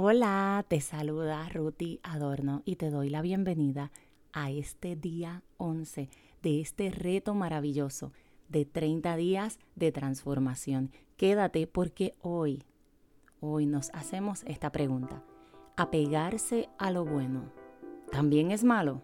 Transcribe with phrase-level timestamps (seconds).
[0.00, 3.90] Hola, te saluda Ruti Adorno y te doy la bienvenida
[4.32, 6.08] a este día 11
[6.40, 8.12] de este reto maravilloso
[8.48, 10.92] de 30 días de transformación.
[11.16, 12.62] Quédate porque hoy,
[13.40, 15.24] hoy nos hacemos esta pregunta.
[15.76, 17.50] ¿Apegarse a lo bueno
[18.12, 19.02] también es malo?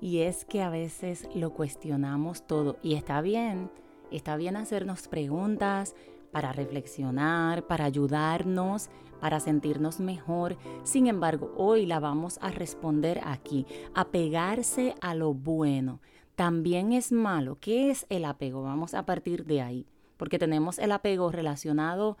[0.00, 3.70] Y es que a veces lo cuestionamos todo y está bien,
[4.10, 5.94] está bien hacernos preguntas,
[6.30, 10.56] para reflexionar, para ayudarnos, para sentirnos mejor.
[10.84, 13.66] Sin embargo, hoy la vamos a responder aquí.
[13.94, 16.00] Apegarse a lo bueno
[16.40, 17.58] también es malo.
[17.60, 18.62] ¿Qué es el apego?
[18.62, 22.16] Vamos a partir de ahí, porque tenemos el apego relacionado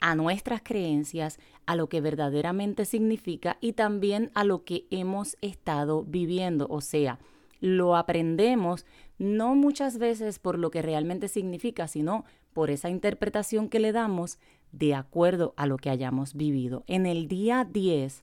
[0.00, 6.04] a nuestras creencias, a lo que verdaderamente significa y también a lo que hemos estado
[6.04, 6.66] viviendo.
[6.68, 7.18] O sea,
[7.60, 8.86] lo aprendemos
[9.18, 12.24] no muchas veces por lo que realmente significa, sino
[12.54, 14.38] por esa interpretación que le damos
[14.72, 16.84] de acuerdo a lo que hayamos vivido.
[16.86, 18.22] En el día 10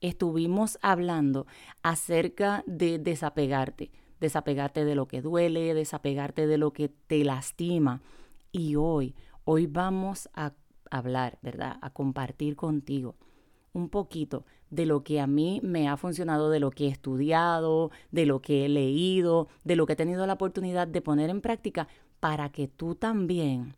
[0.00, 1.46] estuvimos hablando
[1.82, 8.00] acerca de desapegarte, desapegarte de lo que duele, desapegarte de lo que te lastima.
[8.50, 10.54] Y hoy, hoy vamos a
[10.90, 11.76] hablar, ¿verdad?
[11.82, 13.16] A compartir contigo
[13.72, 17.90] un poquito de lo que a mí me ha funcionado, de lo que he estudiado,
[18.10, 21.42] de lo que he leído, de lo que he tenido la oportunidad de poner en
[21.42, 21.88] práctica
[22.20, 23.74] para que tú también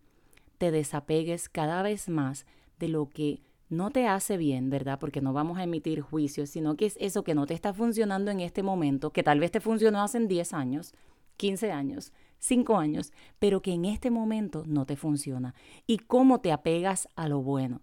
[0.56, 2.46] te desapegues cada vez más
[2.78, 5.00] de lo que no te hace bien, ¿verdad?
[5.00, 8.30] Porque no vamos a emitir juicios, sino que es eso que no te está funcionando
[8.30, 10.94] en este momento, que tal vez te funcionó hace 10 años,
[11.38, 15.56] 15 años, 5 años, pero que en este momento no te funciona.
[15.88, 17.80] ¿Y cómo te apegas a lo bueno?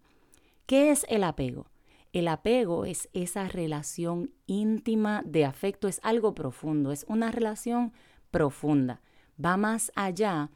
[0.65, 1.65] ¿Qué es el apego?
[2.13, 7.93] El apego es esa relación íntima de afecto, es algo profundo, es una relación
[8.31, 9.01] profunda
[9.43, 10.49] va más allá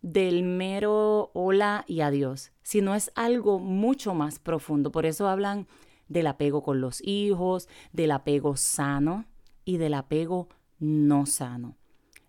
[0.00, 4.90] del mero hola y adiós, sino es algo mucho más profundo.
[4.90, 5.68] Por eso hablan
[6.08, 9.26] del apego con los hijos, del apego sano
[9.64, 10.48] y del apego
[10.78, 11.76] no sano.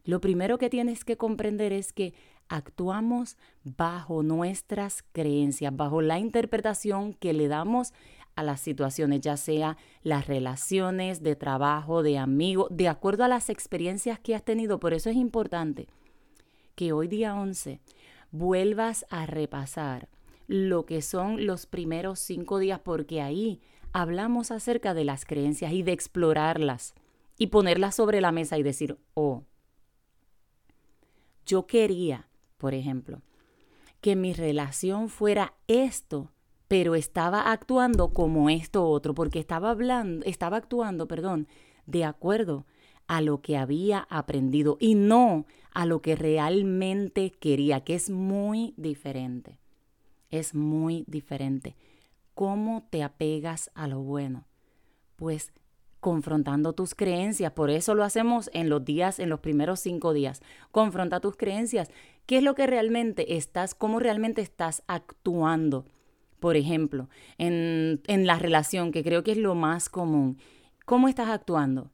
[0.03, 2.13] Lo primero que tienes que comprender es que
[2.49, 7.93] actuamos bajo nuestras creencias, bajo la interpretación que le damos
[8.35, 13.49] a las situaciones, ya sea las relaciones de trabajo, de amigo, de acuerdo a las
[13.49, 14.79] experiencias que has tenido.
[14.79, 15.87] Por eso es importante
[16.75, 17.79] que hoy día 11
[18.31, 20.09] vuelvas a repasar
[20.47, 23.61] lo que son los primeros cinco días, porque ahí
[23.93, 26.95] hablamos acerca de las creencias y de explorarlas
[27.37, 29.43] y ponerlas sobre la mesa y decir, oh,
[31.45, 32.27] yo quería,
[32.57, 33.21] por ejemplo,
[34.01, 36.32] que mi relación fuera esto
[36.73, 41.47] pero estaba actuando como esto otro, porque estaba hablando, estaba actuando, perdón,
[41.85, 42.65] de acuerdo
[43.05, 48.73] a lo que había aprendido y no a lo que realmente quería, que es muy
[48.75, 49.59] diferente.
[50.31, 51.75] Es muy diferente.
[52.33, 54.47] ¿Cómo te apegas a lo bueno?
[55.15, 55.53] Pues
[55.99, 57.51] confrontando tus creencias.
[57.51, 60.41] Por eso lo hacemos en los días, en los primeros cinco días.
[60.71, 61.91] Confronta tus creencias.
[62.25, 65.85] ¿Qué es lo que realmente estás, cómo realmente estás actuando?
[66.43, 70.37] Por ejemplo, en, la relación, que creo que es lo más común.
[70.83, 71.89] ¿Cómo estás actuando?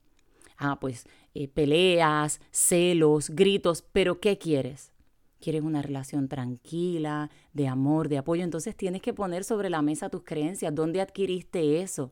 [0.58, 1.06] Ah, pues
[1.36, 4.92] eh, peleas, celos, gritos, pero ¿qué quieres?
[5.40, 8.44] ¿Quieres una relación tranquila, de amor, de apoyo?
[8.44, 10.74] Entonces tienes que poner sobre la mesa tus creencias.
[10.74, 12.12] ¿Dónde adquiriste eso?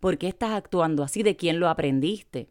[0.00, 1.22] ¿Por qué estás actuando así?
[1.22, 2.48] ¿De quién lo aprendiste?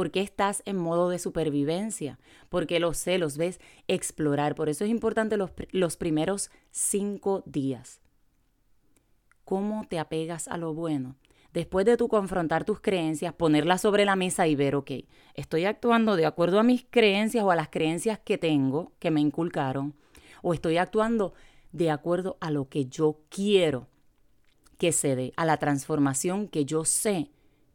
[0.00, 2.18] ¿Por qué estás en modo de supervivencia?
[2.48, 4.54] Porque los celos, ves, explorar.
[4.54, 8.00] Por eso es importante los, los primeros cinco días.
[9.44, 11.16] ¿Cómo te apegas a lo bueno?
[11.52, 14.90] Después de tú confrontar tus creencias, ponerlas sobre la mesa y ver, ok,
[15.34, 19.20] estoy actuando de acuerdo a mis creencias o a las creencias que tengo, que me
[19.20, 19.92] inculcaron,
[20.40, 21.34] o estoy actuando
[21.72, 23.86] de acuerdo a lo que yo quiero
[24.78, 27.30] que se dé, a la transformación que yo sé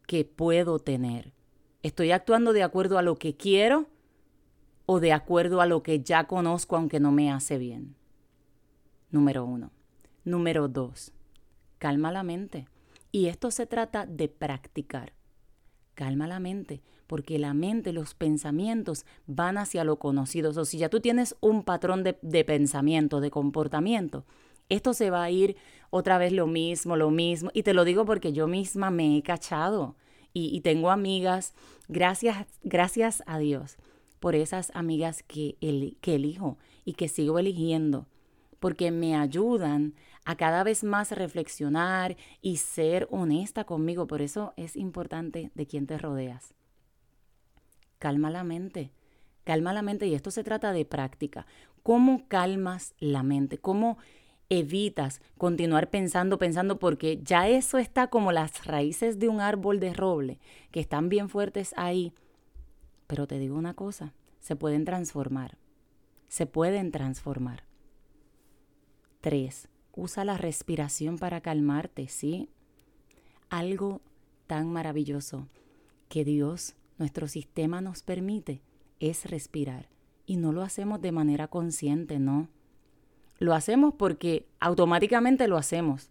[0.08, 1.35] que puedo tener.
[1.86, 3.86] ¿Estoy actuando de acuerdo a lo que quiero
[4.86, 7.94] o de acuerdo a lo que ya conozco aunque no me hace bien?
[9.12, 9.70] Número uno.
[10.24, 11.12] Número dos.
[11.78, 12.66] Calma la mente.
[13.12, 15.12] Y esto se trata de practicar.
[15.94, 20.50] Calma la mente, porque la mente, los pensamientos van hacia lo conocido.
[20.60, 24.24] O si ya tú tienes un patrón de, de pensamiento, de comportamiento,
[24.68, 25.56] esto se va a ir
[25.90, 27.50] otra vez lo mismo, lo mismo.
[27.54, 29.94] Y te lo digo porque yo misma me he cachado
[30.38, 31.54] y, tengo amigas,
[31.88, 33.78] gracias, gracias a Dios
[34.20, 35.56] por esas amigas que,
[36.02, 38.06] que elijo y que sigo eligiendo,
[38.60, 39.94] porque me ayudan
[40.26, 44.06] a cada vez más reflexionar y ser honesta conmigo.
[44.06, 46.52] Por eso es importante de quién te rodeas.
[47.98, 48.90] Calma la mente,
[49.44, 51.46] calma la mente y esto se trata de práctica.
[51.82, 53.56] ¿Cómo calmas la mente?
[53.56, 53.96] ¿Cómo
[54.48, 59.92] evitas continuar pensando, pensando, porque ya eso está como las raíces de un árbol de
[59.92, 60.38] roble,
[60.70, 62.12] que están bien fuertes ahí.
[63.06, 65.58] Pero te digo una cosa, se pueden transformar.
[66.28, 67.64] Se pueden transformar.
[69.20, 72.48] Tres, usa la respiración para calmarte, ¿sí?
[73.48, 74.00] Algo
[74.46, 75.48] tan maravilloso
[76.08, 78.62] que Dios, nuestro sistema, nos permite
[79.00, 79.88] es respirar.
[80.26, 82.48] Y no lo hacemos de manera consciente, ¿no?
[83.38, 86.10] Lo hacemos porque automáticamente lo hacemos.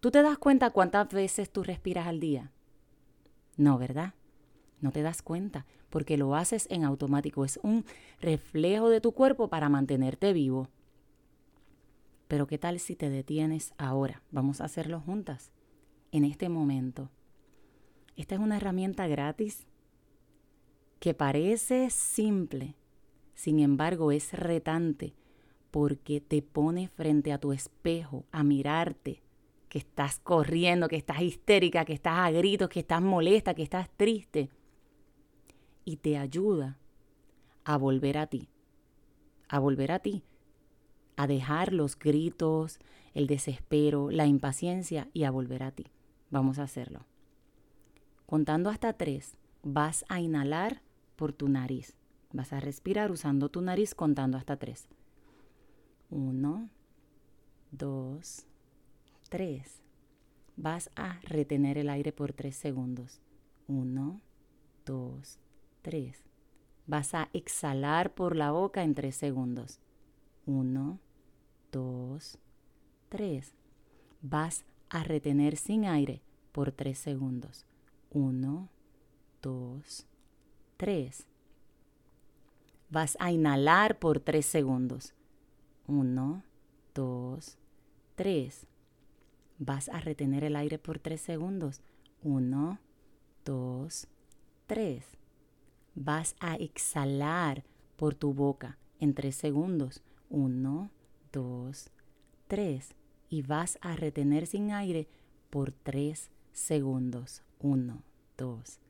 [0.00, 2.50] ¿Tú te das cuenta cuántas veces tú respiras al día?
[3.56, 4.14] No, ¿verdad?
[4.80, 7.44] No te das cuenta porque lo haces en automático.
[7.44, 7.84] Es un
[8.20, 10.68] reflejo de tu cuerpo para mantenerte vivo.
[12.26, 14.22] Pero ¿qué tal si te detienes ahora?
[14.32, 15.52] Vamos a hacerlo juntas,
[16.10, 17.10] en este momento.
[18.16, 19.66] Esta es una herramienta gratis
[20.98, 22.74] que parece simple,
[23.34, 25.14] sin embargo es retante
[25.74, 29.24] porque te pone frente a tu espejo a mirarte,
[29.68, 33.90] que estás corriendo, que estás histérica, que estás a gritos, que estás molesta, que estás
[33.96, 34.50] triste,
[35.84, 36.78] y te ayuda
[37.64, 38.48] a volver a ti,
[39.48, 40.22] a volver a ti,
[41.16, 42.78] a dejar los gritos,
[43.12, 45.86] el desespero, la impaciencia y a volver a ti.
[46.30, 47.00] Vamos a hacerlo.
[48.26, 50.82] Contando hasta tres, vas a inhalar
[51.16, 51.96] por tu nariz.
[52.32, 54.86] Vas a respirar usando tu nariz contando hasta tres.
[56.10, 56.68] Uno,
[57.70, 58.46] dos,
[59.28, 59.80] tres.
[60.56, 63.20] Vas a retener el aire por tres segundos.
[63.66, 64.20] Uno,
[64.86, 65.38] dos,
[65.82, 66.22] tres.
[66.86, 69.80] Vas a exhalar por la boca en tres segundos.
[70.46, 71.00] Uno,
[71.72, 72.38] dos,
[73.08, 73.54] tres.
[74.20, 76.22] Vas a retener sin aire
[76.52, 77.66] por tres segundos.
[78.10, 78.68] Uno,
[79.42, 80.06] dos,
[80.76, 81.26] tres.
[82.90, 85.14] Vas a inhalar por tres segundos.
[85.86, 86.42] Uno,
[86.94, 87.58] dos,
[88.14, 88.66] tres.
[89.58, 91.82] Vas a retener el aire por tres segundos.
[92.22, 92.78] Uno,
[93.44, 94.08] dos,
[94.66, 95.04] tres.
[95.94, 97.64] Vas a exhalar
[97.96, 100.02] por tu boca en tres segundos.
[100.30, 100.90] Uno,
[101.32, 101.90] dos,
[102.48, 102.94] tres.
[103.28, 105.06] Y vas a retener sin aire
[105.50, 107.42] por tres segundos.
[107.60, 108.02] Uno,
[108.38, 108.80] dos,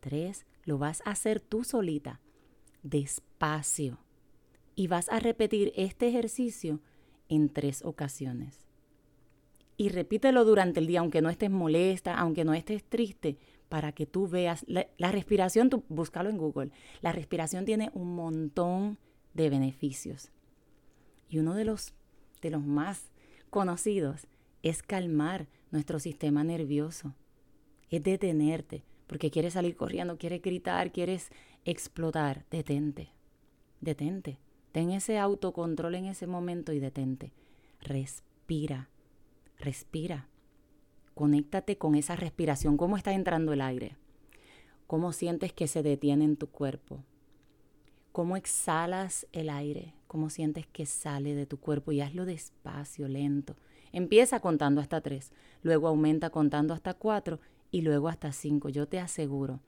[0.00, 0.44] tres.
[0.64, 2.20] Lo vas a hacer tú solita,
[2.82, 3.98] despacio
[4.74, 6.80] y vas a repetir este ejercicio
[7.28, 8.66] en tres ocasiones.
[9.76, 13.38] Y repítelo durante el día, aunque no estés molesta, aunque no estés triste,
[13.68, 14.64] para que tú veas.
[14.68, 16.70] La, respiración, tú, búscalo en Google.
[17.00, 18.98] La respiración tiene un montón
[19.34, 20.30] de beneficios.
[21.28, 21.94] Y uno de los,
[22.42, 23.10] de los más
[23.48, 24.26] conocidos
[24.62, 27.14] es calmar nuestro sistema nervioso.
[27.88, 31.30] Es detenerte, porque quieres salir corriendo, quieres gritar, quieres
[31.64, 32.44] explotar.
[32.50, 33.08] Detente,
[33.80, 34.38] detente.
[34.72, 37.32] Ten ese autocontrol en ese momento y detente.
[37.80, 38.88] Respira,
[39.58, 40.28] respira.
[41.14, 42.76] Conéctate con esa respiración.
[42.76, 43.96] ¿Cómo está entrando el aire?
[44.86, 47.04] ¿Cómo sientes que se detiene en tu cuerpo?
[48.12, 49.94] ¿Cómo exhalas el aire?
[50.06, 51.92] ¿Cómo sientes que sale de tu cuerpo?
[51.92, 53.56] Y hazlo despacio, lento.
[53.92, 55.32] Empieza contando hasta tres,
[55.62, 57.40] luego aumenta contando hasta cuatro
[57.70, 58.68] y luego hasta cinco.
[58.68, 59.60] Yo te aseguro,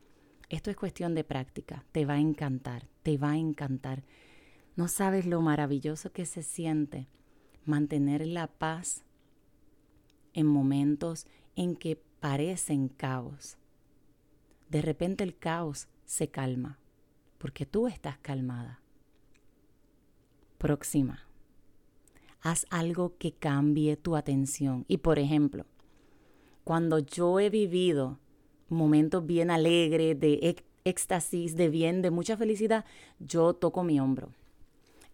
[0.48, 1.84] esto es cuestión de práctica.
[1.92, 4.02] Te va a encantar, te va a encantar.
[4.76, 7.06] No sabes lo maravilloso que se siente
[7.64, 9.04] mantener la paz
[10.32, 13.56] en momentos en que parecen caos.
[14.68, 16.80] De repente el caos se calma
[17.38, 18.80] porque tú estás calmada.
[20.58, 21.28] Próxima.
[22.40, 24.84] Haz algo que cambie tu atención.
[24.88, 25.66] Y por ejemplo,
[26.64, 28.18] cuando yo he vivido
[28.68, 32.84] momentos bien alegres, de éxtasis, de bien, de mucha felicidad,
[33.20, 34.32] yo toco mi hombro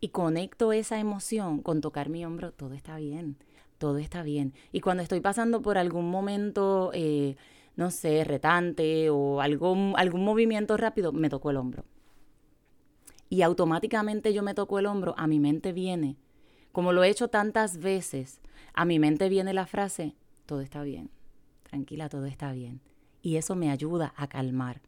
[0.01, 3.37] y conecto esa emoción con tocar mi hombro, todo está bien,
[3.79, 4.55] todo está bien.
[4.73, 7.37] Y cuando estoy pasando por algún momento, eh,
[7.77, 11.85] no sé, retante o algún, algún movimiento rápido, me toco el hombro.
[13.29, 16.17] Y automáticamente yo me toco el hombro, a mi mente viene,
[16.73, 18.41] como lo he hecho tantas veces,
[18.75, 20.15] a mi mente viene la frase,
[20.47, 21.11] todo está bien,
[21.65, 22.81] tranquila, todo está bien.
[23.23, 24.81] Y eso me ayuda a calmar.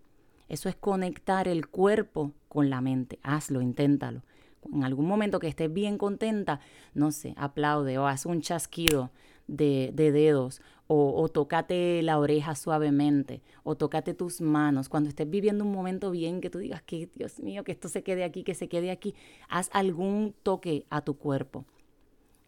[0.49, 3.19] Eso es conectar el cuerpo con la mente.
[3.23, 4.23] Hazlo, inténtalo
[4.71, 6.61] en algún momento que estés bien contenta,
[6.95, 9.11] no sé, aplaude o haz un chasquido
[9.47, 14.88] de, dedos o, o tócate la oreja suavemente o tócate tus manos.
[14.88, 18.02] Cuando estés viviendo un momento bien que tú digas que, Dios mío, que esto se
[18.02, 19.14] quede aquí, que se quede aquí,
[19.49, 21.66] haz algún toque a tu cuerpo.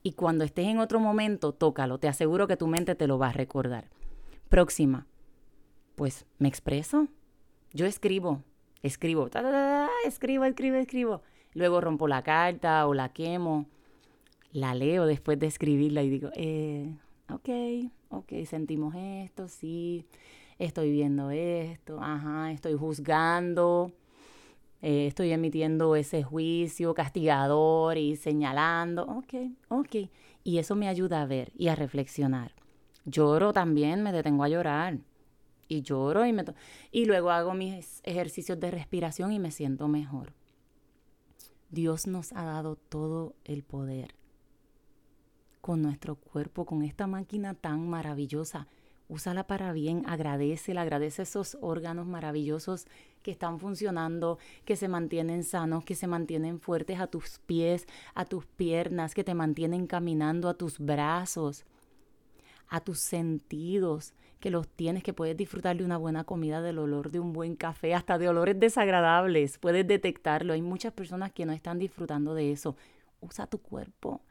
[0.03, 1.99] Y cuando estés en otro momento, tócalo.
[1.99, 3.89] Te aseguro que tu mente te lo va a recordar.
[4.51, 5.07] Próxima.
[5.95, 7.09] Pues me expreso.
[7.73, 8.43] Yo escribo,
[8.83, 9.27] escribo,
[10.05, 11.23] escribo, escribo, escribo
[11.55, 13.67] luego rompo la carta o la quemo,
[14.53, 16.95] la leo después de escribirla y digo, eh,
[17.31, 17.49] ok,
[18.11, 20.05] ok, sentimos esto, sí,
[20.59, 23.93] estoy viendo esto, ajá, estoy juzgando,
[24.83, 29.35] eh, estoy emitiendo ese juicio castigador y señalando, ok,
[29.69, 29.97] ok.
[30.45, 32.53] Y eso me ayuda a ver y a reflexionar.
[33.07, 34.99] Lloro también, me detengo a llorar.
[35.69, 36.45] Y lloro y me...
[36.93, 40.35] Y luego hago mis ejercicios de respiración y me siento mejor.
[41.75, 44.15] Dios nos ha dado todo el poder
[45.61, 48.69] con nuestro cuerpo, con esta máquina tan maravillosa.
[49.09, 52.87] Úsala para bien, agradecela, agradece esos órganos maravillosos
[53.23, 58.25] que están funcionando, que se mantienen sanos, que se mantienen fuertes a tus pies, a
[58.25, 61.65] tus piernas, que te mantienen caminando, a tus brazos,
[62.75, 67.11] a tus sentidos, que los tienes, que puedes disfrutar de una buena comida, del olor
[67.13, 70.55] de un buen café, hasta de olores desagradables, puedes detectarlo.
[70.55, 72.77] Hay muchas personas que no están disfrutando de eso.
[73.21, 74.23] Usa tu cuerpo,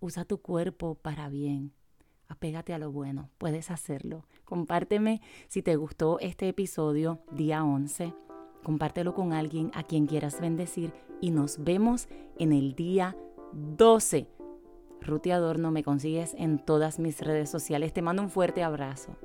[0.00, 1.72] Usa tu cuerpo para bien.
[2.26, 4.26] Apégate a lo bueno, puedes hacerlo.
[4.44, 8.12] Compárteme si te gustó este episodio, día 11.
[8.64, 13.16] Compártelo con alguien a quien quieras bendecir y nos vemos en el día
[13.52, 14.26] 12.
[15.06, 17.92] Ruti Adorno me consigues en todas mis redes sociales.
[17.92, 19.16] Te mando un fuerte abrazo.